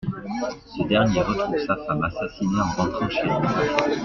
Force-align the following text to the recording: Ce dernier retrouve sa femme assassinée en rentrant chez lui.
Ce 0.79 0.87
dernier 0.87 1.21
retrouve 1.21 1.59
sa 1.59 1.75
femme 1.85 2.03
assassinée 2.03 2.59
en 2.59 2.71
rentrant 2.71 3.07
chez 3.09 3.21
lui. 3.21 3.97